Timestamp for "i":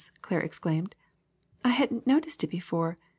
1.63-1.69